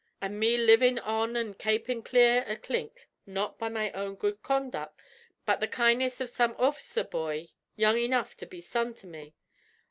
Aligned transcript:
An' 0.19 0.39
me 0.39 0.57
livin' 0.57 0.97
on 0.97 1.37
an' 1.37 1.53
kapin' 1.53 2.01
clear 2.01 2.43
o' 2.47 2.55
clink 2.55 3.07
not 3.27 3.59
by 3.59 3.69
my 3.69 3.91
own 3.91 4.15
good 4.15 4.41
conduck, 4.41 4.99
but 5.45 5.59
the 5.59 5.67
kindness 5.67 6.19
av 6.19 6.27
some 6.31 6.55
orf'cer 6.55 7.03
bhoy 7.03 7.51
young 7.75 7.99
enough 7.99 8.35
to 8.37 8.47
be 8.47 8.61
son 8.61 8.95
to 8.95 9.05
me! 9.05 9.35